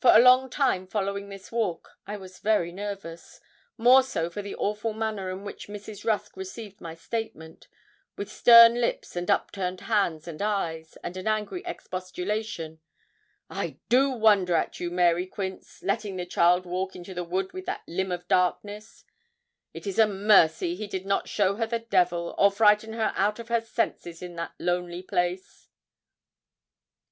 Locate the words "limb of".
17.86-18.26